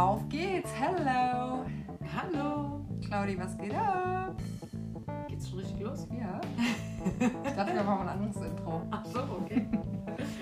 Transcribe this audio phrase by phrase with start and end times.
[0.00, 1.66] Auf geht's, hello!
[2.16, 2.86] Hallo.
[3.04, 4.34] Claudi, was geht ab?
[5.28, 6.08] Geht's schon richtig los?
[6.18, 6.40] Ja.
[7.20, 8.80] Ich dachte, wir machen ein anderes Intro.
[8.90, 9.68] Ach so, okay.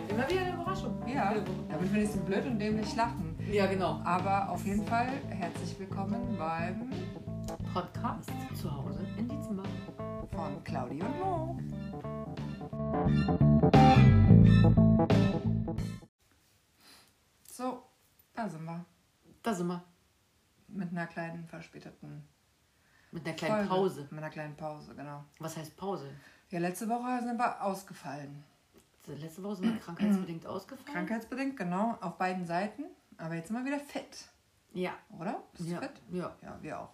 [0.09, 1.03] Immer wieder eine Überraschung.
[1.13, 1.35] Ja,
[1.69, 3.37] damit wir nicht so blöd und dämlich lachen.
[3.51, 4.01] Ja, genau.
[4.05, 6.93] Aber auf jeden Fall herzlich willkommen beim
[7.75, 9.67] Podcast zu Hause in Dietzenbach.
[10.37, 11.59] von Claudi und Mo.
[17.51, 17.83] So,
[18.37, 18.98] da sind wir.
[19.43, 19.83] Da sind wir.
[20.69, 22.29] Mit einer kleinen verspäteten
[23.11, 23.69] Mit einer kleinen Folge.
[23.69, 24.09] Pause.
[24.11, 25.25] Mit einer kleinen Pause, genau.
[25.39, 26.11] Was heißt Pause?
[26.51, 28.45] Ja, letzte Woche sind wir ausgefallen.
[29.07, 30.93] Letzte Woche sind wir krankheitsbedingt ausgefallen.
[30.93, 32.85] Krankheitsbedingt, genau, auf beiden Seiten.
[33.17, 34.29] Aber jetzt sind wir wieder fit,
[34.75, 34.93] Ja.
[35.19, 35.43] oder?
[35.55, 35.81] Bist du Ja.
[35.81, 36.03] fit?
[36.11, 36.37] ja.
[36.43, 36.91] Ja, wir auch.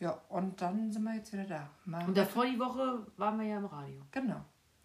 [0.00, 1.68] Ja, und dann sind wir jetzt wieder da.
[1.84, 4.00] Mal Und davor die Woche waren wir ja im Radio.
[4.10, 4.42] genau.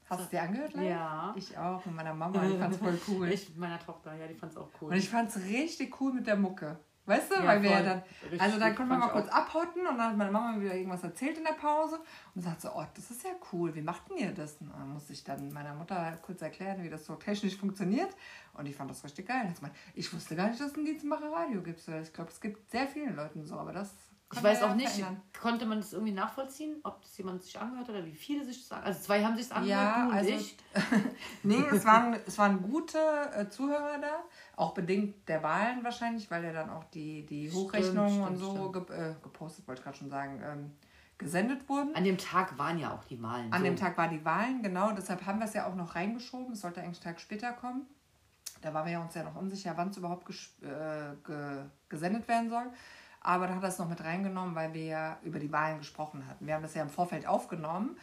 [0.09, 0.73] Hast du es dir angehört?
[0.73, 0.89] Leila?
[0.89, 1.33] Ja.
[1.37, 2.43] Ich auch, mit meiner Mama.
[2.43, 3.27] Ich fand's voll cool.
[3.31, 4.91] Ich mit meiner Tochter, ja, die fand's auch cool.
[4.91, 6.79] und ich fand's richtig cool mit der Mucke.
[7.09, 8.03] Weißt du, Ja, weil wir ja dann.
[8.37, 10.75] Also dann konnten wir fand mal ich kurz abhotten und dann hat meine Mama wieder
[10.75, 11.99] irgendwas erzählt in der Pause
[12.35, 14.57] und sagt so, oh, das ist ja cool, wie macht denn ihr das?
[14.57, 18.15] Und dann musste ich dann meiner Mutter kurz erklären, wie das so technisch funktioniert.
[18.53, 19.51] Und ich fand das richtig geil.
[19.55, 21.79] Gemeint, ich wusste gar nicht, dass es ein Dienstmacher Radio gibt.
[21.87, 23.95] Ich glaube, es gibt sehr vielen Leuten so, aber das.
[24.31, 25.21] Ich weiß auch nicht, verändern.
[25.39, 28.61] konnte man das irgendwie nachvollziehen, ob das jemand sich angehört hat oder wie viele sich
[28.61, 30.57] das angehört Also zwei haben sich das angehört, Ja, du und also- ich.
[31.43, 32.99] Nee, es waren, es waren gute
[33.35, 34.23] äh, Zuhörer da,
[34.55, 38.71] auch bedingt der Wahlen wahrscheinlich, weil ja dann auch die, die Hochrechnungen und so.
[38.71, 40.71] Ge äh, gepostet, wollte ich gerade schon sagen, ähm,
[41.17, 41.95] gesendet wurden.
[41.95, 43.51] An dem Tag waren ja auch die Wahlen.
[43.51, 43.65] An so.
[43.65, 46.53] dem Tag war die Wahlen, genau, deshalb haben wir es ja auch noch reingeschoben.
[46.53, 47.87] Es sollte eigentlich einen Tag später kommen.
[48.61, 52.71] Da waren wir uns ja noch unsicher, wann es überhaupt äh, ge gesendet werden soll.
[53.21, 56.25] Aber da hat er es noch mit reingenommen, weil wir ja über die Wahlen gesprochen
[56.27, 56.47] hatten.
[56.47, 57.97] Wir haben das ja im Vorfeld aufgenommen.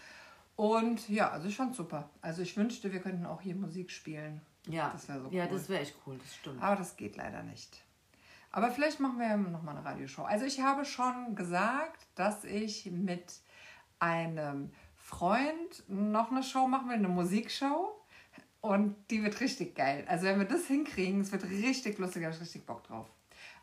[0.56, 2.08] Und ja, also fand super.
[2.22, 4.40] Also ich wünschte, wir könnten auch hier Musik spielen.
[4.68, 5.50] Ja, Das wäre so ja cool.
[5.52, 6.62] das wäre echt cool, das stimmt.
[6.62, 7.82] Aber das geht leider nicht.
[8.50, 10.24] Aber vielleicht machen wir ja nochmal eine Radioshow.
[10.24, 13.40] Also ich habe schon gesagt, dass ich mit
[13.98, 17.92] einem Freund noch eine Show machen will, eine Musikshow.
[18.62, 20.04] Und die wird richtig geil.
[20.08, 23.06] Also wenn wir das hinkriegen, es wird richtig lustig, da habe ich richtig Bock drauf.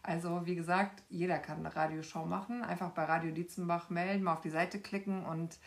[0.03, 2.61] Also wie gesagt, jeder kann eine Radioshow machen.
[2.61, 5.57] Einfach bei Radio Dietzenbach melden, mal auf die Seite klicken und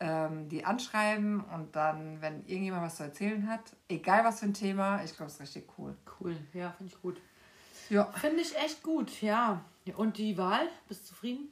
[0.00, 1.40] ähm, die anschreiben.
[1.44, 5.28] Und dann, wenn irgendjemand was zu erzählen hat, egal was für ein Thema, ich glaube,
[5.28, 5.96] es ist richtig cool.
[6.20, 7.20] Cool, ja, finde ich gut.
[7.90, 9.64] Ja, Finde ich echt gut, ja.
[9.96, 11.48] Und die Wahl, bist du zufrieden?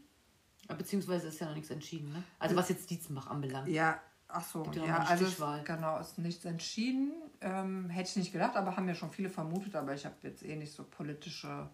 [0.69, 2.23] Ja, Beziehungsweise ist ja noch nichts entschieden, ne?
[2.39, 3.69] Also was jetzt Dietzenbach anbelangt.
[3.69, 4.63] Ja, ach so.
[4.63, 7.13] Gibt ja Ja, also es, genau, ist nichts entschieden.
[7.41, 10.43] Ähm, hätte ich nicht gedacht, aber haben ja schon viele vermutet, aber ich habe jetzt
[10.45, 11.69] eh nicht so politische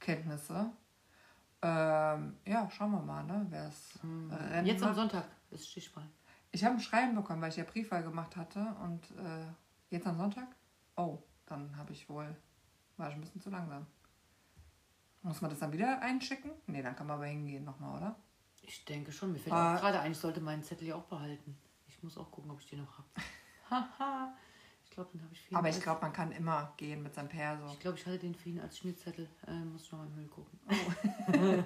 [0.00, 0.70] Kenntnisse.
[1.62, 4.30] Ähm, ja, schauen wir mal, ne, wer es rennen
[4.60, 4.66] Hm.
[4.66, 4.94] Jetzt am.
[4.94, 6.08] Sonntag ist Stichwahl.
[6.52, 9.46] Ich habe ein Schreiben bekommen, weil ich ja Briefwahl gemacht hatte und äh,
[9.90, 10.48] jetzt am Sonntag?
[10.96, 12.34] Oh, dann habe ich wohl,
[12.96, 13.86] war ich ein bisschen zu langsam.
[15.22, 16.52] Muss man das dann wieder einschicken?
[16.66, 18.16] Nee, dann kann man aber hingehen nochmal, oder?
[18.62, 19.76] Ich denke schon, mir fällt Ah.
[19.76, 21.58] gerade ein, ich sollte meinen Zettel ja auch behalten.
[21.88, 23.08] Ich muss auch gucken, ob ich den noch habe.
[23.70, 24.34] Haha.
[24.96, 25.56] Glaube, den habe ich viel.
[25.56, 27.66] Aber ich glaube, man kann immer gehen mit seinem Perso.
[27.72, 29.28] Ich glaube, ich hatte den für ihn als Schmierzettel.
[29.46, 30.58] Äh, muss ich noch mal im Müll gucken.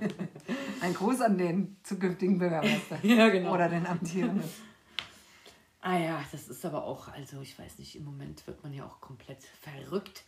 [0.81, 2.99] Ein Gruß an den zukünftigen Bürgermeister.
[3.03, 3.55] Ja, genau.
[3.55, 4.45] Oder den amtierenden.
[5.83, 8.85] Ah ja, das ist aber auch, also ich weiß nicht, im Moment wird man ja
[8.85, 10.25] auch komplett verrückt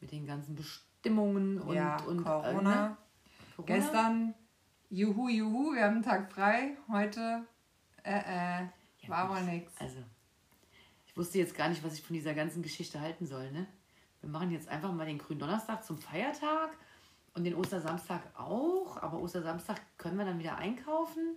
[0.00, 2.48] mit den ganzen Bestimmungen und, ja, und Corona.
[2.48, 2.96] Äh, ne?
[3.56, 3.66] Corona.
[3.66, 4.34] Gestern,
[4.88, 6.78] juhu, juhu, wir haben einen Tag frei.
[6.90, 7.44] Heute,
[8.02, 8.68] äh, äh,
[9.00, 9.78] Ja, war wohl nix.
[9.78, 9.98] Also,
[11.18, 13.66] wusste jetzt gar nicht, was ich von dieser ganzen Geschichte halten soll, ne?
[14.20, 16.70] Wir machen jetzt einfach mal den Gründonnerstag zum Feiertag
[17.34, 21.36] und den Ostersamstag auch, aber Ostersamstag können wir dann wieder einkaufen.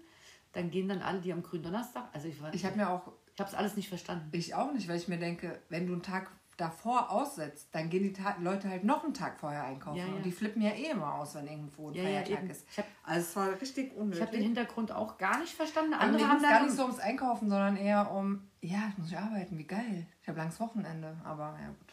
[0.54, 3.50] Dann gehen dann alle, die am Gründonnerstag, also ich Ich habe mir auch, ich habe
[3.50, 4.30] es alles nicht verstanden.
[4.32, 6.32] ich auch nicht, weil ich mir denke, wenn du einen Tag
[6.62, 9.98] davor aussetzt, dann gehen die Ta Leute halt noch einen Tag vorher einkaufen.
[9.98, 10.14] Ja, ja.
[10.14, 12.66] Und die flippen ja eh immer aus, wenn irgendwo ein Ja, Feiertag ist.
[12.72, 14.20] Ich hab- also es war richtig unnötig.
[14.20, 15.94] Ich habe den Hintergrund auch gar nicht verstanden.
[15.96, 19.20] Aber Andere haben gar nicht so ums Einkaufen, sondern eher um, ja, ich muss nicht
[19.20, 20.06] arbeiten, wie geil.
[20.22, 21.88] Ich habe langes Wochenende, aber ja gut.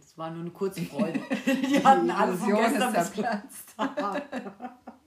[0.00, 1.20] Es war nur eine kurze Freude.
[1.46, 3.74] Die hatten alle von gestern ist bis zerplatzt.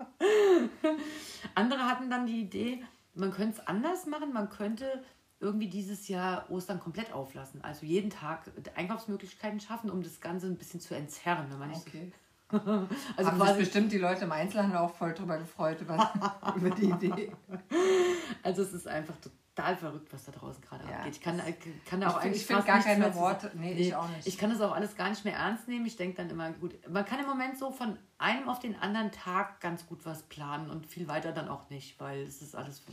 [1.55, 2.83] Andere hatten dann die Idee,
[3.13, 4.31] man könnte es anders machen.
[4.31, 5.03] Man könnte
[5.41, 7.63] irgendwie dieses Jahr Ostern komplett auflassen.
[7.63, 11.47] Also jeden Tag Einkaufsmöglichkeiten schaffen, um das Ganze ein bisschen zu entzerren.
[11.49, 12.11] Wenn man Okay.
[12.51, 12.57] so,
[13.17, 16.11] also Haben quasi, bestimmt die Leute im Einzelhandel auch voll drüber gefreut, über,
[16.55, 17.31] über die Idee.
[18.43, 19.15] also es ist einfach
[19.55, 21.15] total verrückt, was da draußen gerade Ja, abgeht.
[21.15, 21.41] Ich kann,
[21.85, 23.51] kann da auch Ich, eigentlich fast gar keine Worte.
[23.55, 24.27] Nee, Nee, ich auch nicht.
[24.27, 25.85] Ich kann das auch alles gar nicht mehr ernst nehmen.
[25.85, 29.11] Ich denke dann immer, gut, man kann im Moment so von einem auf den anderen
[29.11, 32.83] Tag ganz gut was planen und viel weiter dann auch nicht, weil es ist alles.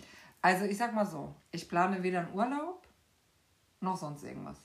[0.40, 2.86] Also ich sag mal so, ich plane weder einen Urlaub
[3.80, 4.58] noch sonst irgendwas.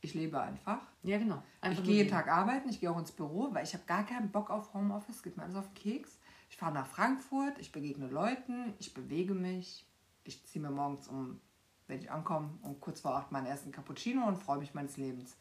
[0.00, 0.80] Ich lebe einfach.
[1.02, 1.42] Ja, genau.
[1.60, 2.10] Einfach ich gehe jeden.
[2.10, 5.22] Tag arbeiten, ich gehe auch ins Büro, weil ich habe gar keinen Bock auf Homeoffice,
[5.22, 6.18] geht mir alles auf den Keks.
[6.50, 9.84] Ich fahre nach Frankfurt, ich begegne Leuten, ich bewege mich.
[10.24, 11.40] Ich ziehe mir morgens um,
[11.86, 15.36] wenn ich ankomme, um kurz vor acht meinen ersten Cappuccino und freue mich meines Lebens.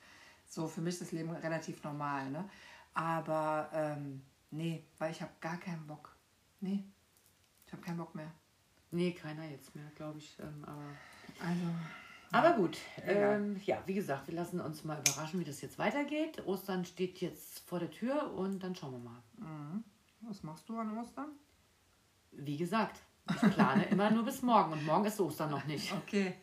[0.48, 2.50] So, für mich ist das Leben relativ normal, ne?
[2.94, 6.16] Aber, ähm, nee, weil ich habe gar keinen Bock.
[6.62, 6.84] Nee,
[7.66, 8.32] ich habe keinen Bock mehr.
[8.92, 10.36] Nee, keiner jetzt mehr, glaube ich.
[10.39, 10.84] Ähm, aber
[11.39, 11.62] Also,
[12.31, 16.45] Aber gut, ähm, ja, wie gesagt, wir lassen uns mal überraschen, wie das jetzt weitergeht.
[16.45, 19.24] Ostern steht jetzt vor der Tür und dann schauen wir mal.
[19.38, 19.84] mhm.
[20.22, 21.31] was machst du an Ostern?
[22.31, 25.94] Wie gesagt, ich plane immer nur bis morgen und morgen ist Ostern noch nicht.
[25.94, 26.36] Okay,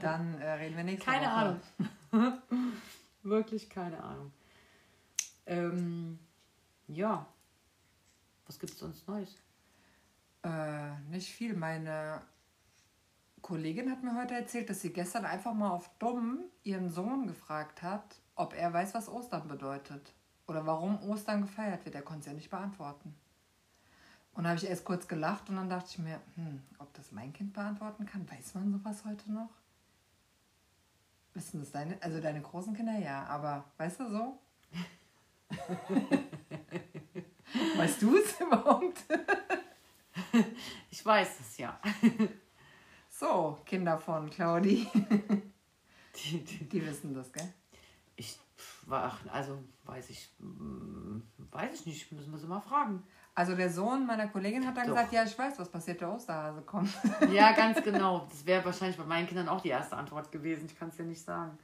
[0.00, 1.30] dann äh, reden wir nächste Keine.
[1.30, 1.60] Ahnung.
[3.22, 4.32] Wirklich keine Ahnung.
[5.46, 6.18] Ähm,
[6.88, 7.26] ja,
[8.46, 9.36] was gibt es sonst Neues?
[10.46, 11.54] Äh, nicht viel.
[11.54, 12.22] Meine
[13.42, 17.82] Kollegin hat mir heute erzählt, dass sie gestern einfach mal auf dumm ihren Sohn gefragt
[17.82, 20.14] hat, ob er weiß, was Ostern bedeutet.
[20.46, 21.96] Oder warum Ostern gefeiert wird.
[21.96, 23.16] Er konnte es ja nicht beantworten.
[24.34, 27.10] Und da habe ich erst kurz gelacht und dann dachte ich mir, hm, ob das
[27.10, 29.50] mein Kind beantworten kann, weiß man sowas heute noch?
[31.34, 34.38] Wissen das deine, also deine großen Kinder ja, aber weißt du so?
[37.76, 39.04] weißt du es überhaupt?
[40.90, 41.80] Ich weiß es ja.
[43.08, 44.86] So, Kinder von Claudi.
[46.16, 47.50] Die, die, Die wissen das, gell?
[48.16, 48.38] ich
[48.86, 53.02] war, ach, also weiß ich, mm, weiß ich nicht, müssen wir sie mal fragen.
[53.34, 54.94] Also der Sohn meiner Kollegin hat dann Doch.
[54.94, 56.90] gesagt, ja, ich weiß, was passiert, der Osterhase kommt.
[57.30, 58.26] Ja, ganz genau.
[58.30, 60.64] Das wäre wahrscheinlich bei meinen Kindern auch die erste Antwort gewesen.
[60.66, 61.58] Ich kann es dir nicht sagen.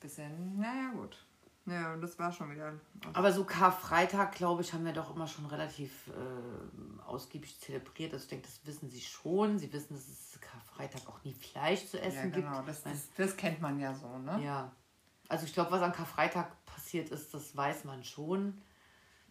[0.00, 1.23] Bisschen, naja, gut.
[1.66, 2.74] Ja, das war schon wieder.
[3.14, 8.12] Aber so Karfreitag, glaube ich, haben wir doch immer schon relativ äh, ausgiebig zelebriert.
[8.12, 9.58] Also ich denke, das wissen sie schon.
[9.58, 12.68] Sie wissen, dass es Karfreitag auch nie Fleisch zu essen Ja, genau, gibt.
[12.68, 14.42] das, das, das kennt man ja so, ne?
[14.44, 14.72] ja.
[15.28, 18.60] Also ich glaube, was an Karfreitag passiert ist, das weiß man schon.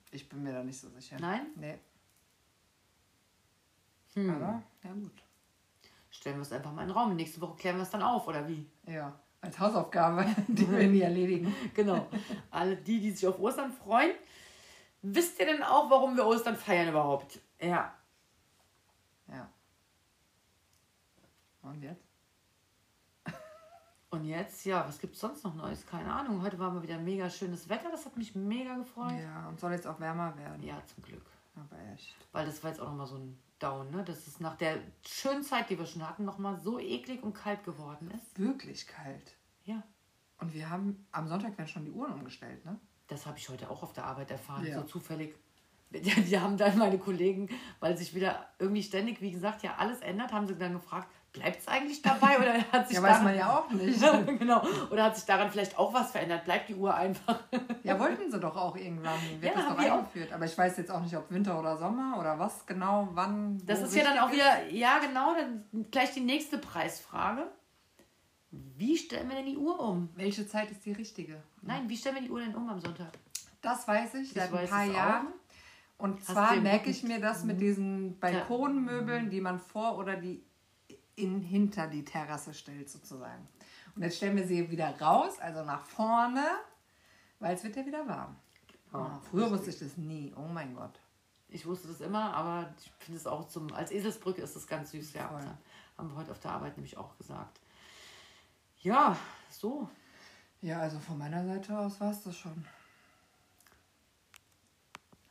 [0.10, 1.18] Ich bin mir da nicht so sicher.
[1.20, 1.46] Nein?
[1.56, 1.78] Nee.
[4.16, 4.30] Hm.
[4.32, 5.24] Aber, ja, gut.
[6.10, 7.16] Stellen wir es einfach mal in den Raum.
[7.16, 8.68] Nächste Woche klären wir es dann auf, oder wie?
[8.88, 11.54] Ja, als Hausaufgabe, die wir nie erledigen.
[11.74, 12.08] Genau.
[12.50, 14.12] Alle die, die sich auf Ostern freuen.
[15.02, 17.40] Wisst ihr denn auch, warum wir Ostern feiern überhaupt?
[17.60, 17.94] Ja.
[19.28, 19.50] Ja.
[21.62, 22.08] Und jetzt?
[24.10, 25.86] Und jetzt, ja, was gibt es sonst noch Neues?
[25.88, 26.42] Keine Ahnung.
[26.44, 27.90] Heute war mal wieder mega schönes Wetter.
[27.90, 29.20] Das hat mich mega gefreut.
[29.20, 30.62] Ja, und soll jetzt auch wärmer werden.
[30.62, 31.26] Ja, zum Glück.
[31.56, 32.16] Aber echt.
[32.32, 34.04] Weil das war jetzt auch nochmal so ein Down, ne?
[34.04, 37.64] Das ist nach der schönen Zeit, die wir schon hatten, nochmal so eklig und kalt
[37.64, 38.38] geworden ist.
[38.38, 39.38] Wirklich kalt.
[39.64, 39.82] Ja.
[40.38, 42.80] Und wir haben am Sonntag werden schon die Uhren umgestellt, ne?
[43.08, 44.80] Das habe ich heute auch auf der Arbeit erfahren, Ja.
[44.82, 45.36] so zufällig.
[45.92, 47.50] Die haben dann meine Kollegen,
[47.80, 51.60] weil sich wieder irgendwie ständig, wie gesagt, ja alles ändert, haben sie dann gefragt, bleibt
[51.60, 54.00] es eigentlich dabei oder hat sich Ja, weiß man ja auch nicht.
[54.40, 54.64] genau.
[54.92, 56.46] Oder hat sich daran vielleicht auch was verändert?
[56.46, 57.40] Bleibt die Uhr einfach?
[57.84, 59.20] Ja, wollten sie doch auch irgendwann.
[59.42, 59.98] Wird Ja, das doch auch.
[59.98, 60.32] eingeführt.
[60.32, 63.62] Aber ich weiß jetzt auch nicht, ob Winter oder Sommer oder was genau, wann.
[63.66, 67.46] Das ist ja dann auch wieder, ja genau, dann gleich die nächste Preisfrage.
[68.52, 70.10] Wie stellen wir denn die Uhr um?
[70.16, 71.44] Welche Zeit ist die richtige?
[71.62, 73.12] Nein, wie stellen wir die Uhr denn um am Sonntag?
[73.62, 74.96] Das weiß ich seit ein weiß paar es auch.
[74.96, 75.28] Jahren.
[75.98, 80.42] Und Hast zwar merke ich mir das mit diesen Balkonmöbeln, die man vor oder die
[81.16, 83.48] in, hinter die Terrasse stellt, sozusagen.
[83.96, 86.44] Und jetzt stellen wir sie wieder raus, also nach vorne,
[87.40, 88.36] weil es wird ja wieder warm.
[88.94, 90.34] Oh, früher wusste ich das nie.
[90.36, 91.00] Oh mein Gott.
[91.50, 94.92] Ich wusste das immer, aber ich finde es auch zum, als Eselsbrücke ist das ganz
[94.92, 95.28] süß, ja.
[95.28, 95.46] Voll.
[95.98, 97.60] Haben wir heute auf der Arbeit nämlich auch gesagt.
[98.82, 99.16] Ja,
[99.50, 99.90] so.
[100.62, 102.66] Ja, also von meiner Seite aus war es das schon.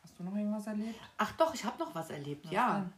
[0.03, 1.01] Hast du noch irgendwas erlebt?
[1.19, 2.81] Ach doch, ich habe noch was erlebt, Was ja.
[2.81, 2.93] denn?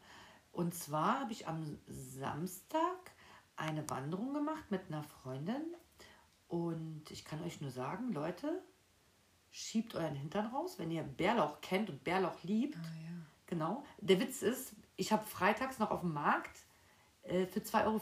[0.55, 3.13] Und zwar habe ich am Samstag
[3.57, 5.63] eine Wanderung gemacht mit einer Freundin.
[6.47, 8.63] Und ich kann euch nur sagen, Leute,
[9.51, 12.77] schiebt euren Hintern raus, wenn ihr Bärlauch kennt und Bärlauch liebt.
[12.77, 13.11] Ah, ja.
[13.47, 13.85] Genau.
[13.99, 16.65] Der Witz ist, ich habe freitags noch auf dem Markt
[17.25, 18.01] äh, für 2,50 Euro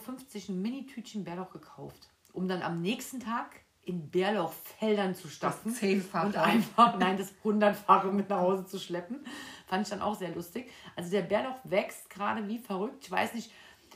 [0.49, 5.73] ein Mini-Tütchen Bärlauch gekauft, um dann am nächsten Tag in Bärlauchfeldern zu stapfen.
[5.73, 6.27] Zehnfache.
[6.27, 9.25] Und einfach, nein, das Hundertfache mit nach Hause zu schleppen.
[9.73, 10.69] Fand ich dann auch sehr lustig.
[10.95, 13.05] Also der Bärlauch wächst gerade wie verrückt.
[13.05, 13.51] Ich weiß nicht,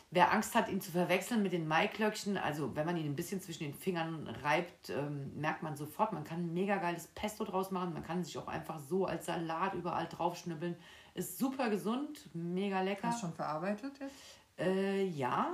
[0.09, 2.35] wer Angst hat, ihn zu verwechseln mit den Maiklöckchen.
[2.35, 6.23] Also wenn man ihn ein bisschen zwischen den Fingern reibt, ähm, merkt man sofort, man
[6.23, 7.93] kann ein mega geiles Pesto draus machen.
[7.93, 10.75] Man kann sich auch einfach so als Salat überall draufschnibbeln.
[11.13, 13.09] Ist super gesund, mega lecker.
[13.09, 14.15] Hast du schon verarbeitet jetzt?
[14.57, 15.53] Äh, ja,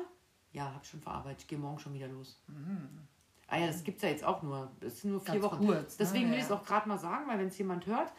[0.54, 1.42] ja, habe schon verarbeitet.
[1.42, 2.42] Ich gehe morgen schon wieder los.
[3.48, 4.72] Ah ja, das gibt es ja jetzt auch nur.
[4.80, 5.66] Das sind nur vier Ganz Wochen.
[5.66, 5.96] kurz, ne?
[6.00, 8.14] Deswegen will Ja, ich es auch gerade mal sagen, weil wenn es jemand hört,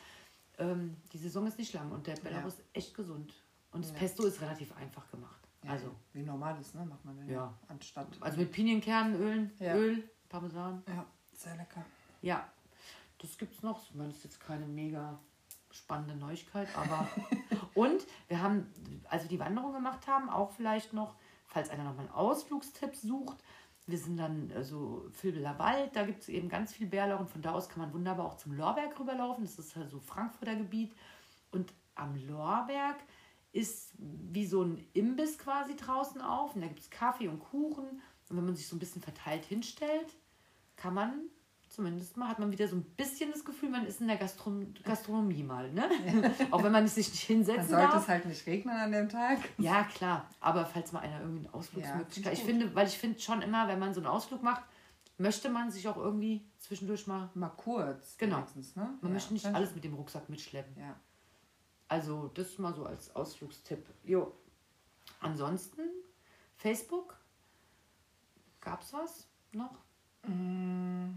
[0.59, 2.49] ähm, die Saison ist nicht lang und der Bellaro Ja.
[2.49, 3.35] ist echt gesund.
[3.73, 3.99] Und das Ja.
[3.99, 5.41] Pesto ist relativ einfach gemacht.
[5.63, 6.85] Ja, Also, wie normal ist, ne?
[6.85, 7.53] Macht man den Ja.
[7.69, 8.07] anstatt.
[8.21, 9.75] also mit Pinienkernölen, Ja.
[9.75, 10.83] Öl, Parmesan.
[10.87, 11.05] ja.
[11.33, 11.85] Sehr lecker.
[12.23, 12.47] Ja,
[13.19, 13.83] das gibt's noch.
[13.89, 15.19] Ich meine, das ist jetzt keine mega
[15.71, 17.09] spannende Neuigkeit, aber.
[17.75, 18.73] und wir haben,
[19.09, 22.95] als wir die Wanderung gemacht haben, auch vielleicht noch, falls einer noch mal einen Ausflugstipp
[22.95, 23.39] sucht,
[23.87, 27.31] wir sind dann äh, so Filbeler Wald, da gibt es eben ganz viel Bärlauch und
[27.31, 29.45] von da aus kann man wunderbar auch zum Lorberg rüberlaufen.
[29.45, 30.95] Das ist halt so Frankfurter Gebiet.
[31.51, 32.97] Und am Lorberg
[33.53, 36.55] ist wie so ein Imbiss quasi draußen auf.
[36.55, 37.85] Und da gibt es Kaffee und Kuchen.
[38.29, 40.17] Und wenn man sich so ein bisschen verteilt hinstellt,
[40.77, 41.29] kann man
[41.75, 44.75] zumindest mal, hat man wieder so ein bisschen das Gefühl, man ist in der Gastron
[44.85, 45.71] Gastronomie mal.
[45.73, 45.89] Ne?
[46.51, 48.03] Auch wenn man sich nicht hinsetzen Dann sollte darf.
[48.03, 49.39] es halt nicht regnen an dem Tag.
[49.59, 50.29] Ja, klar.
[50.41, 52.25] Aber falls mal einer irgendwie eine Ausflugsmöglichkeit.
[52.25, 54.43] Ja, ich find ich finde, weil ich finde schon immer, wenn man so einen Ausflug
[54.43, 54.63] macht,
[55.19, 57.31] möchte man sich auch irgendwie zwischendurch mal.
[57.35, 58.17] Mal kurz.
[58.19, 58.41] Genau.
[58.55, 58.65] Ne?
[58.75, 60.77] Man ja, möchte nicht alles mit dem Rucksack mitschleppen.
[60.81, 60.97] Ja.
[61.89, 63.87] Also, das mal so als Ausflugstipp.
[64.05, 64.33] Jo.
[65.21, 65.83] Ansonsten,
[66.57, 67.17] Facebook.
[68.61, 69.77] Gab's was noch?
[70.27, 71.11] Mm,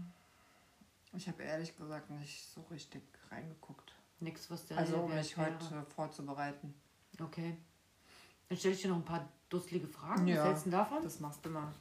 [1.16, 3.92] Ich habe ehrlich gesagt nicht so richtig reingeguckt.
[4.20, 5.52] Nix, was der Also um mich wäre.
[5.52, 6.74] heute vorzubereiten.
[7.20, 7.56] Okay.
[8.48, 10.26] Dann stelle ich dir noch ein paar dusselige Fragen.
[10.26, 10.38] Ja.
[10.38, 11.02] Was hältst du davon?
[11.02, 11.72] Das machst du mal.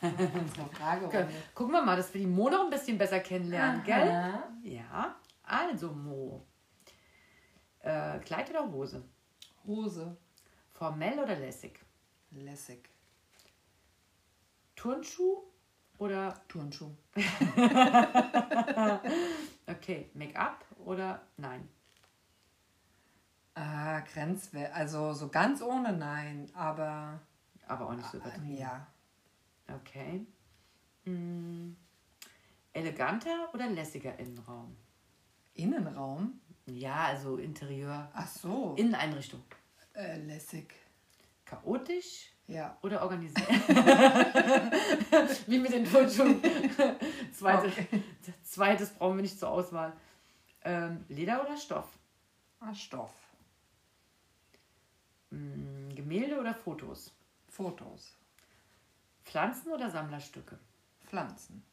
[0.72, 1.06] Frage.
[1.06, 1.26] Okay.
[1.54, 4.08] Gucken wir mal, dass wir die Mo noch ein bisschen besser kennenlernen, gell?
[4.08, 4.42] Aha.
[4.62, 5.16] Ja.
[5.42, 6.44] Also, Mo.
[7.80, 9.02] Äh, Kleid oder Hose?
[9.66, 10.16] Hose.
[10.72, 11.80] Formell oder lässig?
[12.30, 12.90] Lässig.
[14.74, 15.42] Turnschuh
[15.98, 16.90] oder, Turnschuh.
[19.66, 21.68] okay, Make-up oder nein?
[23.54, 24.72] Ah, Grenzwert.
[24.74, 27.20] Also so ganz ohne nein, aber
[27.66, 28.56] Aber auch nicht so übertrieben.
[28.58, 28.86] ja.
[29.68, 30.26] Okay.
[31.04, 31.72] Mm,
[32.72, 34.76] eleganter oder lässiger Innenraum?
[35.54, 36.40] Innenraum.
[36.66, 38.10] Ja, also Interieur.
[38.12, 38.74] Ach so.
[38.76, 39.42] Inneneinrichtung.
[39.94, 40.74] äh, lässig.
[41.46, 42.78] Chaotisch Ja.
[42.82, 43.48] oder organisiert?
[45.48, 46.40] Wie mit den Turnschuhen.
[47.32, 47.72] Zweite,
[48.44, 49.92] Zweites brauchen wir nicht zur Auswahl.
[50.62, 51.88] Ähm, Leder oder Stoff?
[52.60, 53.12] Ah, Stoff.
[55.30, 57.12] Mm, Gemälde oder Fotos?
[57.48, 58.16] Fotos.
[59.24, 60.58] Pflanzen oder Sammlerstücke?
[61.04, 61.64] Pflanzen.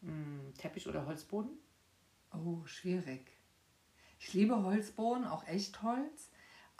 [0.00, 1.58] Mm, Teppich oder Holzboden?
[2.32, 3.30] Oh, schwierig.
[4.18, 6.29] Ich liebe Holzboden, auch Echtholz,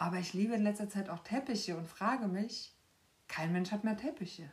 [0.01, 2.73] aber ich liebe in letzter Zeit auch Teppiche und frage mich,
[3.27, 4.49] kein Mensch hat mehr Teppiche.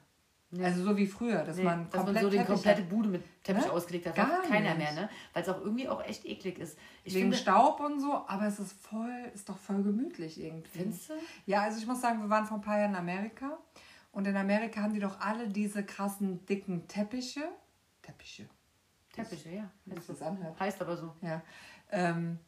[0.63, 2.83] Also so wie früher, dass Nee, man dass man komplett so die komplette.
[2.83, 3.73] Bude mit Teppich Ne?
[3.73, 4.15] ausgelegt hat.
[4.15, 4.79] Gar keiner nicht.
[4.79, 5.11] mehr, ne?
[5.33, 6.79] Weil es auch irgendwie auch echt eklig ist.
[7.05, 10.69] Ich Wegen finde, Staub und so, aber es ist voll, ist doch voll gemütlich irgendwie.
[10.79, 11.15] Findest du?
[11.47, 13.59] Ja, also ich muss sagen, wir waren vor ein paar Jahren in Amerika
[14.13, 17.43] und in Amerika haben die doch alle diese krassen, dicken Teppiche.
[18.03, 18.49] Teppiche.
[19.13, 19.71] Teppiche, ja.
[19.91, 20.61] Heißt, sich das anhört.
[20.61, 21.15] heißt aber so.
[21.23, 21.43] Ja.
[21.91, 22.39] Ähm,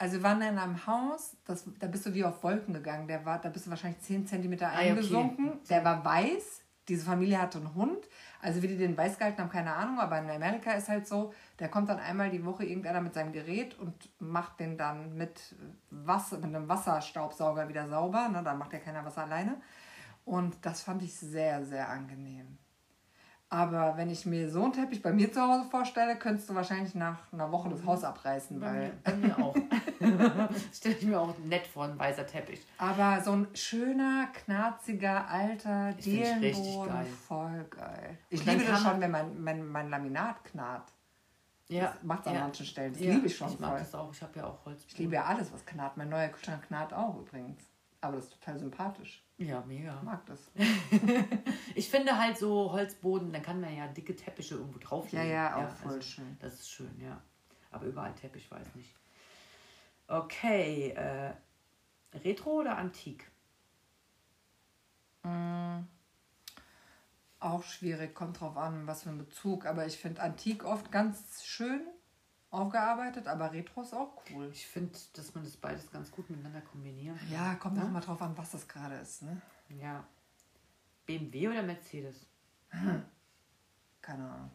[0.00, 3.06] also wir waren in einem Haus, das, da bist du wie auf Wolken gegangen.
[3.06, 4.88] Der war, da bist du wahrscheinlich 10 Zentimeter Ah, ja, okay.
[4.88, 5.60] eingesunken.
[5.68, 6.62] Der war weiß.
[6.88, 8.08] Diese Familie hatte einen Hund.
[8.40, 10.00] Also wie die den weiß gehalten haben, keine Ahnung.
[10.00, 13.32] Aber in Amerika ist halt so, der kommt dann einmal die Woche irgendeiner mit seinem
[13.32, 15.54] Gerät und macht den dann mit
[15.90, 18.30] Wasser, mit einem Wasserstaubsauger wieder sauber.
[18.30, 18.42] Ne?
[18.42, 19.60] Dann macht ja keiner was alleine.
[20.24, 22.56] Und das fand ich sehr, sehr angenehm.
[23.52, 26.94] Aber wenn ich mir so einen Teppich bei mir zu Hause vorstelle, könntest du wahrscheinlich
[26.94, 28.60] nach einer Woche das Haus abreißen.
[28.60, 29.56] Bei Weil mir, bei mir auch.
[30.72, 32.64] Stelle ich mir auch nett vor, ein weißer Teppich.
[32.78, 37.06] Aber so ein schöner, knarziger, alter Ich ich Dielenboden, geil.
[37.26, 38.18] voll geil.
[38.28, 40.92] Ich liebe das schon, wenn mein, mein, mein Laminat knarrt.
[41.66, 41.86] Ja.
[41.86, 42.40] Das macht an ja.
[42.42, 42.92] manchen Stellen.
[42.92, 43.14] Das ja.
[43.14, 43.78] liebe ich schon Ich mag voll.
[43.80, 44.12] das auch.
[44.12, 44.84] Ich habe ja auch Holz.
[44.86, 45.96] Ich liebe ja alles, was knarrt.
[45.96, 47.62] Mein neuer Kühlschrank knarrt auch übrigens.
[48.00, 49.24] Aber das ist total sympathisch.
[49.40, 49.96] Ja, mega.
[49.96, 50.50] Ich mag das.
[51.74, 55.30] Ich finde halt so Holzboden, dann kann man ja dicke Teppiche irgendwo Ja, drauflegen.
[55.30, 56.36] ja, auch voll also, schön.
[56.40, 57.22] Das ist schön, ja.
[57.70, 58.94] Aber überall Teppich, weiß nicht.
[60.08, 61.32] Okay, äh,
[62.18, 63.30] Retro oder Antik?
[67.38, 69.64] Auch schwierig, kommt drauf an, was für ein Bezug.
[69.64, 71.86] Aber ich finde Antik oft ganz schön
[72.50, 74.50] aufgearbeitet, aber Retro ist auch cool.
[74.52, 77.30] Ich finde, dass man das beides ganz gut miteinander kombinieren kann.
[77.32, 79.22] Ja, kommt auch immer drauf an, was das gerade ist.
[79.22, 79.40] Ne?
[79.80, 80.04] Ja.
[81.06, 82.26] BMW oder Mercedes?
[84.00, 84.50] Keine Ahnung.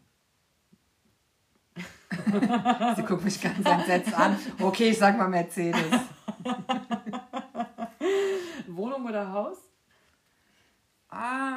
[2.95, 4.37] Sie guckt mich ganz entsetzt an.
[4.59, 5.81] Okay, ich sag mal Mercedes.
[8.67, 9.57] Wohnung oder Haus?
[11.09, 11.55] Ah,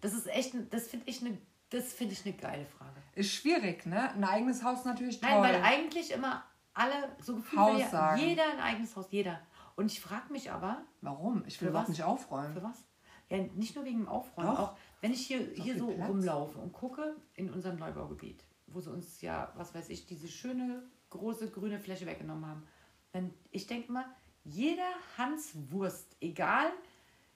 [0.00, 1.36] Das ist echt, das finde ich eine,
[1.70, 3.02] das finde ich eine geile Frage.
[3.14, 4.10] ist schwierig, ne?
[4.12, 5.30] Ein eigenes Haus natürlich toll.
[5.30, 6.44] Nein, weil eigentlich immer
[6.74, 8.20] alle so gefühlt Haus ja sagen.
[8.20, 9.40] jeder ein eigenes Haus, jeder.
[9.76, 11.44] Und ich frage mich aber, Warum?
[11.46, 11.96] Ich will überhaupt was?
[11.96, 12.54] nicht aufräumen.
[12.54, 12.84] Für was?
[13.28, 14.58] Ja, nicht nur wegen dem Aufräumen, Doch.
[14.60, 16.08] auch wenn ich hier, doch hier so Platz.
[16.08, 20.82] rumlaufe und gucke in unserem Neubaugebiet, wo sie uns ja, was weiß ich, diese schöne
[21.10, 22.66] große grüne Fläche weggenommen haben.
[23.12, 24.04] Dann, ich denke mal,
[24.44, 26.70] jeder Hans Wurst, egal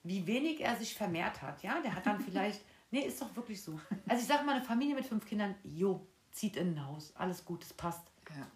[0.03, 2.61] wie wenig er sich vermehrt hat, ja, der hat dann vielleicht
[2.91, 3.79] Nee, ist doch wirklich so.
[4.07, 7.13] Also ich sage mal, eine Familie mit fünf Kindern, jo, zieht in ein Haus.
[7.15, 8.11] Alles gut, das passt.
[8.29, 8.47] Ja.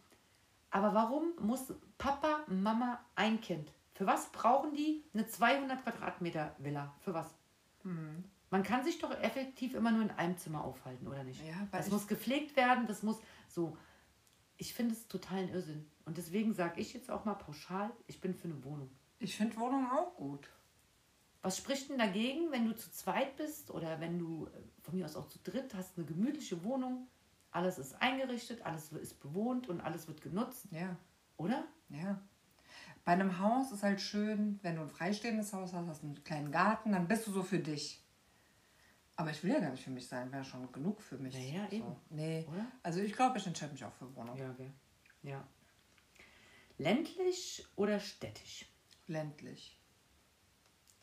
[0.71, 3.71] Aber warum muss Papa, Mama, ein Kind?
[3.93, 6.93] Für was brauchen die eine 200 Quadratmeter Villa?
[6.99, 7.33] Für was?
[7.83, 8.25] Hm.
[8.49, 11.41] Man kann sich doch effektiv immer nur in einem Zimmer aufhalten, oder nicht?
[11.45, 13.77] Ja, das muss gepflegt werden, das muss so.
[14.57, 15.89] Ich finde es totalen Irrsinn.
[16.05, 18.89] Und deswegen sage ich jetzt auch mal pauschal, ich bin für eine Wohnung.
[19.19, 20.49] Ich finde Wohnungen auch gut.
[21.45, 24.49] Was spricht denn dagegen, wenn du zu zweit bist oder wenn du äh,
[24.81, 27.07] von mir aus auch zu dritt hast, eine gemütliche Wohnung,
[27.51, 30.97] alles ist eingerichtet, alles ist bewohnt und alles wird genutzt, Ja,
[31.37, 31.67] oder?
[31.89, 32.19] ja.
[33.03, 36.51] Bei einem Haus ist halt schön, wenn du ein freistehendes Haus hast, hast einen kleinen
[36.51, 38.03] Garten, dann bist du so für dich.
[39.15, 41.35] Aber ich will ja gar nicht für mich sein, wäre schon genug für mich.
[41.35, 41.75] Naja, so.
[41.75, 41.95] eben.
[42.09, 42.47] Nee.
[42.51, 42.65] Oder?
[42.81, 44.35] Also ich glaube, ich entscheide mich auch für Wohnung.
[44.35, 44.71] Ja, gell.
[45.21, 45.47] Ja.
[46.79, 48.65] Ländlich oder städtisch?
[49.05, 49.74] Ländlich.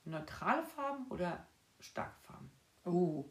[0.04, 1.46] Neutrale Farben oder
[1.78, 2.50] starke Farben?
[2.84, 3.24] Oh.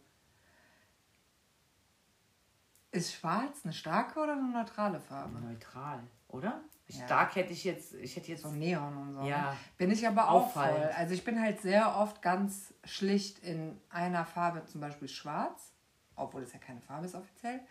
[2.91, 5.39] Ist schwarz eine starke oder eine neutrale Farbe?
[5.39, 6.61] Neutral, oder?
[6.87, 7.05] Ja.
[7.05, 9.21] Stark hätte ich jetzt, ich hätte jetzt So Neon und so.
[9.21, 9.51] Ja.
[9.51, 9.57] ne?
[9.77, 10.91] Bin ich aber auch voll.
[10.97, 15.71] Also ich bin halt sehr oft ganz schlicht in einer Farbe, zum Beispiel schwarz,
[16.15, 17.61] obwohl es ja keine Farbe ist offiziell.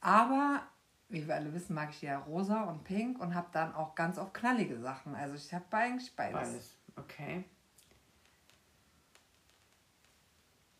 [0.00, 0.62] Aber
[1.08, 4.18] wie wir alle wissen, mag ich ja rosa und pink und habe dann auch ganz
[4.18, 5.16] oft knallige Sachen.
[5.16, 6.48] Also ich habe eigentlich beides.
[6.48, 6.78] beides.
[6.96, 7.44] Okay.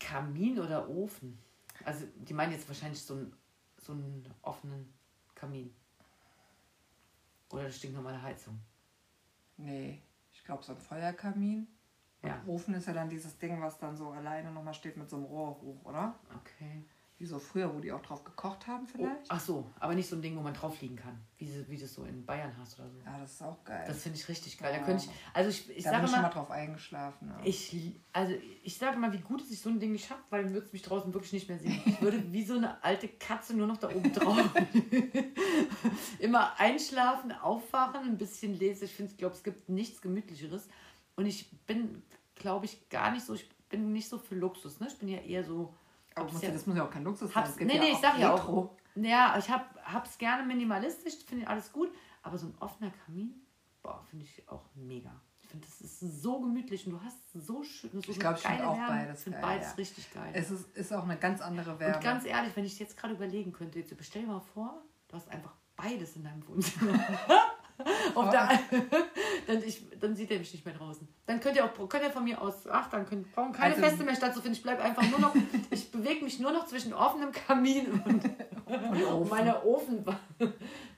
[0.01, 1.39] Kamin oder Ofen?
[1.85, 3.37] Also die meinen jetzt wahrscheinlich so einen,
[3.79, 4.93] so einen offenen
[5.35, 5.73] Kamin.
[7.51, 8.61] Oder eine stinknormale Heizung.
[9.57, 10.03] Nee,
[10.33, 11.69] ich glaube so ein Feuerkamin.
[12.23, 12.43] Ja.
[12.47, 15.25] Ofen ist ja dann dieses Ding, was dann so alleine nochmal steht mit so einem
[15.25, 16.19] Rohr hoch, oder?
[16.35, 16.85] Okay.
[17.21, 19.27] Wie so früher, wo die auch drauf gekocht haben Oh, vielleicht.
[19.31, 21.21] ach so, aber nicht so ein Ding, wo man drauf liegen kann.
[21.37, 22.97] Wie, sie- wie du es so in Bayern hast oder so.
[23.05, 23.85] Ja, das ist auch geil.
[23.87, 24.73] Das finde ich richtig geil.
[24.73, 24.85] Da Ja.
[24.87, 27.29] könnte ich, also ich, ich da bin sage ich schon mal mal, drauf eingeschlafen.
[27.29, 27.39] Ja.
[27.45, 28.33] ich, also
[28.65, 30.67] ich sage mal, wie gut dass ich so ein Ding nicht habe, weil dann würde
[30.67, 31.79] es mich draußen wirklich nicht mehr sehen.
[31.85, 34.39] Ich würde wie so eine alte Katze nur noch da oben drauf.
[36.19, 38.85] Immer einschlafen, aufwachen, ein bisschen lesen.
[38.85, 40.69] Ich finde, ich glaube, es gibt nichts Gemütlicheres.
[41.17, 42.03] Und ich bin,
[42.35, 44.81] glaube ich, gar nicht so, ich bin nicht so für Luxus.
[44.81, 44.87] Ne?
[44.89, 45.75] Ich bin ja eher so.
[46.21, 47.45] Hab's muss ja- das muss ja auch kein Luxus sein.
[47.57, 48.71] Gibt nee, ja nee, ich sag ja auch.
[48.97, 51.91] Ja, ich hab, hab's gerne minimalistisch, finde ich alles gut.
[52.23, 53.35] Aber so ein offener Kamin,
[53.83, 55.11] boah, finde ich auch mega.
[55.43, 58.43] Ich finde, das ist so gemütlich und du hast so schön, so Ich glaub, ich
[58.43, 58.89] find geile auch Wärme.
[58.89, 59.75] beides Ich finde beides ja.
[59.75, 60.31] richtig geil.
[60.35, 61.97] Es ist, ist auch eine ganz andere Wärme.
[61.97, 65.17] und ganz ehrlich, wenn ich jetzt gerade überlegen könnte, jetzt stell dir mal vor, du
[65.17, 66.93] hast einfach beides in deinem Wohnzimmer.
[68.33, 68.49] Der,
[69.47, 71.07] dann, ich, dann sieht er mich nicht mehr draußen.
[71.27, 73.87] Dann könnt ihr auch könnt ihr von mir aus, ach, dann könnt, brauchen keine Also-
[73.87, 74.53] Feste mehr stattzufinden.
[74.57, 75.35] Ich bleibe einfach nur noch,
[75.71, 78.25] ich bewege mich nur noch zwischen offenem Kamin und,
[78.67, 79.29] und Ofen.
[79.29, 80.05] meiner Ofen.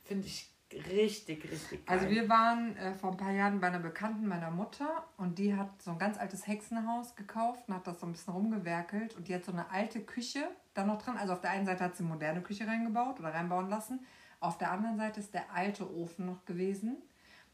[0.05, 0.51] Finde ich
[0.89, 1.99] richtig, richtig geil.
[1.99, 5.55] Also wir waren äh, vor ein paar Jahren bei einer Bekannten meiner Mutter und die
[5.55, 9.29] hat so ein ganz altes Hexenhaus gekauft und hat das so ein bisschen rumgewerkelt und
[9.29, 10.41] die hat so eine alte Küche
[10.75, 11.17] da noch drin.
[11.19, 14.01] Also auf der einen Seite hat sie eine moderne Küche reingebaut oder reinbauen lassen.
[14.43, 16.97] Auf der anderen Seite ist der alte Ofen noch gewesen.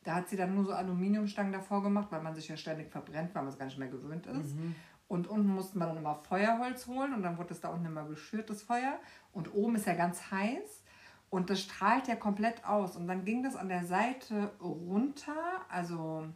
[0.05, 3.35] Da hat sie dann nur so Aluminiumstangen davor gemacht, weil man sich ja ständig verbrennt,
[3.35, 4.55] weil man es gar nicht mehr gewöhnt ist.
[5.07, 8.05] Und unten mussten wir dann immer Feuerholz holen und dann wurde es da unten immer
[8.05, 8.99] geschürt, das Feuer.
[9.33, 10.83] Und oben ist ja ganz heiß
[11.31, 12.97] und das strahlt ja komplett aus.
[12.97, 16.27] Und dann ging das an der Seite runter, also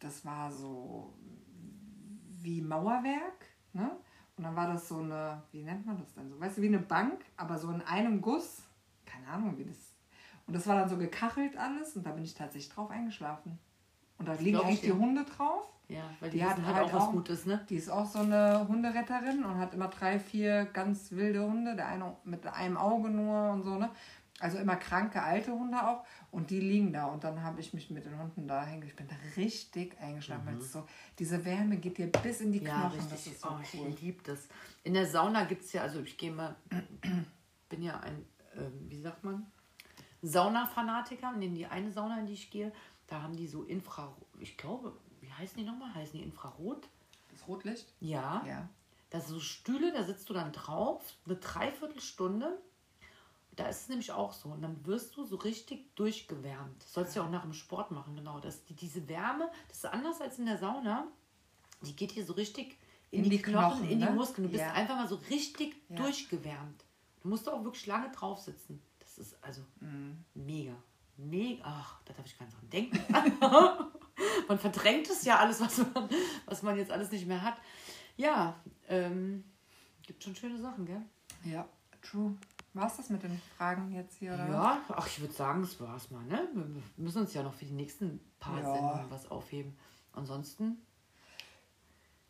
[0.00, 1.12] das war so
[2.42, 3.90] wie Mauerwerk, ne?
[4.36, 6.38] Und dann war das so eine, wie nennt man das denn so?
[6.38, 8.62] Weißt du, wie eine Bank, aber so in einem Guss.
[9.10, 9.78] Keine Ahnung, wie das.
[10.46, 13.58] Und das war dann so gekachelt alles und da bin ich tatsächlich drauf eingeschlafen.
[14.18, 14.92] Und da liegen eigentlich die.
[14.92, 15.70] Hunde drauf.
[15.88, 17.64] ja, weil die, die hat halt halt auch was auch- Gutes, ne?
[17.68, 21.76] Die ist auch so eine Hunderetterin und hat immer drei, vier ganz wilde Hunde.
[21.76, 23.90] Der eine mit einem Auge nur und so, ne?
[24.40, 26.04] Also immer kranke alte Hunde auch.
[26.30, 27.06] Und die liegen da.
[27.06, 28.84] Und dann habe ich mich mit den Hunden da hängen.
[28.86, 30.46] Ich bin da richtig eingeschlafen.
[30.46, 30.86] weil es so,
[31.18, 32.66] diese Wärme geht dir bis in die Mhm.
[32.66, 32.98] Ja, Knochen.
[32.98, 33.32] Das richtig.
[33.34, 33.88] ist so oh, cool.
[33.90, 34.48] ich liebe das.
[34.84, 36.54] In der Sauna gibt es ja, also ich gehe mal,
[37.68, 38.24] bin ja ein,
[38.58, 39.46] ähm, wie sagt man,
[40.22, 41.32] Saunafanatiker.
[41.40, 42.72] In die eine Sauna, in die ich gehe,
[43.06, 45.94] da haben die so Infrarot, ich glaube, wie heißen die nochmal?
[45.94, 46.88] Heißen die Infrarot?
[47.30, 47.86] Das Rotlicht?
[48.00, 48.44] Ja.
[48.46, 48.68] Ja.
[49.10, 52.58] Da sind so Stühle, da sitzt du dann drauf, eine Dreiviertelstunde.
[53.56, 54.50] Da ist es nämlich auch so.
[54.50, 56.82] Und dann wirst du so richtig durchgewärmt.
[56.82, 58.38] Das sollst du ja auch nach dem Sport machen, genau.
[58.38, 61.08] Das, die, diese Wärme, das ist anders als in der Sauna.
[61.82, 62.76] Die geht hier so richtig
[63.10, 64.10] in, die, Knochen, in die ne?
[64.10, 64.46] Muskeln.
[64.46, 64.72] Du bist Ja.
[64.74, 65.96] einfach mal so richtig Ja.
[65.96, 66.84] durchgewärmt.
[67.28, 68.80] Du musst auch wirklich lange drauf sitzen.
[69.00, 70.24] Das ist also Mhm.
[70.32, 70.74] mega.
[71.18, 71.62] Mega.
[71.62, 72.98] Ach, da darf ich gar nicht dran denken.
[74.48, 76.08] man verdrängt es ja alles, was man,
[76.46, 77.58] was man jetzt alles nicht mehr hat.
[78.16, 79.44] Ja, ähm,
[80.06, 81.02] gibt schon schöne Sachen, gell?
[81.44, 81.68] Ja,
[82.00, 82.34] true.
[82.72, 84.48] War es das mit den Fragen jetzt hier, oder?
[84.48, 86.48] Ja, ach, ich würde sagen, das war's mal, ne?
[86.54, 88.72] Wir wir müssen uns ja noch für die nächsten paar Ja.
[88.74, 89.76] Sendungen was aufheben.
[90.14, 90.78] Ansonsten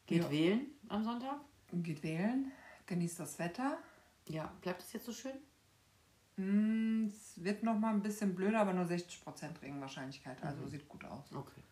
[0.07, 0.31] geht Ja.
[0.33, 1.37] wählen am Sonntag.
[1.73, 2.51] Geht wählen.
[2.87, 3.79] Genießt das Wetter.
[4.29, 5.37] Ja, bleibt es jetzt so schön?
[6.37, 10.43] Mm, Es wird noch mal ein bisschen blöder, aber nur 60% Regenwahrscheinlichkeit.
[10.43, 10.69] Also Mhm.
[10.69, 11.33] sieht gut aus.
[11.35, 11.63] Okay.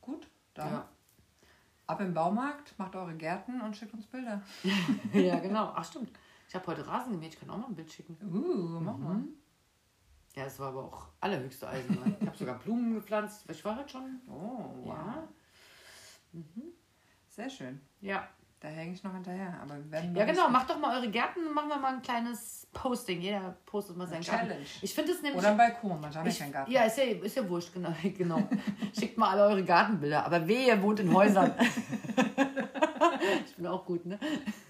[0.00, 0.88] Gut, dann Ja.
[1.86, 4.42] ab im Baumarkt, macht eure Gärten und schickt uns Bilder.
[5.14, 5.72] ja, genau.
[5.74, 6.10] Ach, stimmt.
[6.48, 7.34] Ich habe heute Rasen gemäht.
[7.34, 8.16] Ich kann auch mal ein Bild schicken.
[8.22, 9.22] Uh, mach mal.
[10.34, 12.16] Ja, es war aber auch allerhöchste Eisenbahn.
[12.20, 13.48] Ich habe sogar Blumen gepflanzt.
[13.48, 14.20] Ich war heute schon.
[14.28, 14.88] Oh, wow.
[14.88, 15.28] Ja.
[17.28, 17.80] Sehr schön.
[18.00, 18.28] Ja.
[18.64, 19.58] Da hänge ich noch hinterher.
[19.60, 20.48] Aber werden Ja, genau.
[20.48, 21.52] Macht doch mal eure Gärten.
[21.52, 23.20] Machen wir mal ein kleines Posting.
[23.20, 24.48] Jeder postet mal seinen Garten.
[24.48, 24.66] Challenge.
[24.80, 25.38] Ich finde es nämlich.
[25.38, 26.72] Oder ein Balkon, man hat ja ich, keinen Garten.
[26.72, 27.94] ja, ist ja, ist ja wurscht, genau.
[28.02, 28.42] genau.
[28.98, 30.24] Schickt mal alle eure Gartenbilder.
[30.24, 31.52] Aber weh, ihr wohnt in Häusern.
[33.44, 34.18] ich bin auch gut, ne?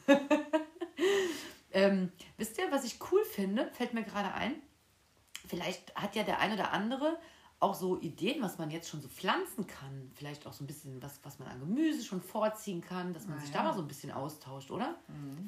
[1.72, 3.70] ähm, wisst ihr, was ich cool finde?
[3.74, 4.54] Fällt mir gerade ein.
[5.46, 7.16] Vielleicht hat ja der ein oder andere
[7.60, 10.10] auch so Ideen, was man jetzt schon so pflanzen kann.
[10.14, 13.38] Vielleicht auch so ein bisschen was, was man an Gemüse schon vorziehen kann, dass man
[13.38, 13.60] Ah, sich ja.
[13.60, 13.64] Mhm.
[13.64, 14.96] da mal so ein bisschen austauscht, oder?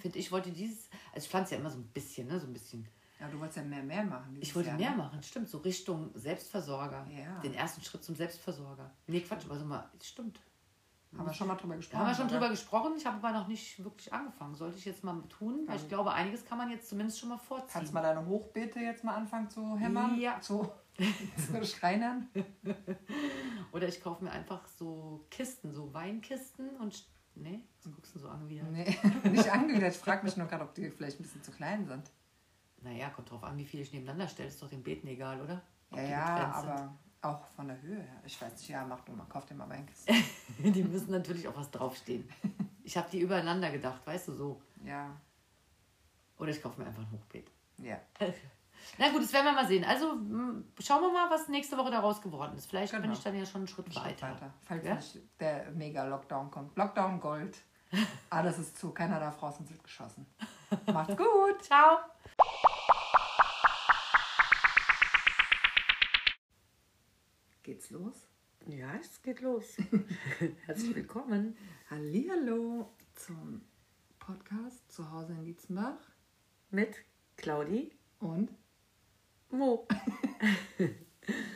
[0.00, 2.40] Finde ich, wollte dieses, also ich pflanze ja immer so ein bisschen, ne?
[2.40, 2.88] So ein bisschen.
[3.20, 4.36] Ja, du wolltest ja mehr, mehr machen.
[4.40, 4.96] Ich wollte Jahr, mehr ne?
[4.98, 7.06] machen, stimmt, so Richtung Selbstversorger.
[7.10, 7.38] Ja.
[7.40, 8.90] Den ersten Schritt zum Selbstversorger.
[9.06, 10.40] Nee, Quatsch, aber so mal, stimmt.
[11.16, 12.00] Haben wir schon mal drüber gesprochen.
[12.00, 12.34] haben wir schon oder?
[12.34, 14.54] drüber gesprochen, ich habe aber noch nicht wirklich angefangen.
[14.54, 17.38] Sollte ich jetzt mal tun, weil ich glaube, einiges kann man jetzt zumindest schon mal
[17.38, 17.70] vorziehen.
[17.72, 20.20] Kannst mal deine Hochbeete jetzt mal anfangen zu hämmern?
[20.20, 20.38] Ja.
[20.42, 20.70] Zu,
[21.52, 22.28] zu schreinern?
[23.72, 27.06] Oder ich kaufe mir einfach so Kisten, so Weinkisten und.
[27.34, 28.62] Nee, was guckst du so an wieder?
[28.64, 28.96] Nee,
[29.30, 29.92] nicht angewidert.
[29.94, 32.10] Ich frage mich nur gerade, ob die vielleicht ein bisschen zu klein sind.
[32.80, 34.48] Naja, kommt drauf an, wie viele ich nebeneinander stelle.
[34.48, 35.60] Ist doch den Beeten egal, oder?
[35.90, 36.70] Ob Ja, ja, getrennt sind.
[36.70, 38.22] aber auch von der Höhe her.
[38.24, 40.14] Ich weiß nicht, ja, mach du mal, kauf dir mal Weinkisten.
[40.72, 42.26] Die müssen natürlich auch was draufstehen.
[42.84, 44.62] Ich habe die übereinander gedacht, weißt du, so.
[44.84, 45.14] Ja,
[46.38, 47.50] Oder ich kaufe mir einfach ein Hochbeet.
[47.78, 48.00] ja.
[48.98, 49.84] Na gut, das werden wir mal sehen.
[49.84, 50.06] Also
[50.80, 52.66] schauen wir mal, was nächste Woche daraus geworden ist.
[52.66, 53.14] Vielleicht bin Genau.
[53.14, 54.30] ich dann ja schon einen Schritt, Schritt weiter.
[54.30, 54.54] weiter.
[54.62, 54.94] Falls Ja?
[54.94, 56.76] nicht der Mega-Lockdown kommt.
[56.76, 57.58] Lockdown Gold.
[58.30, 60.26] Alles ist zu, keiner darf raus ins Bild geschossen.
[60.92, 61.60] Macht's gut.
[61.62, 61.98] Ciao.
[67.62, 68.28] Geht's los?
[68.66, 69.76] Ja, es geht los.
[70.66, 71.56] Herzlich willkommen.
[71.90, 73.62] Hallihallo zum
[74.18, 75.98] Podcast zu Hause in Dietzenbach
[76.70, 76.96] Mit
[77.36, 78.50] Claudi und
[79.50, 79.86] Mo.